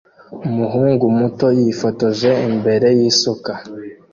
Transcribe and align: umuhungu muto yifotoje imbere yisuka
umuhungu 0.47 1.05
muto 1.17 1.47
yifotoje 1.59 2.31
imbere 2.47 2.87
yisuka 2.99 3.51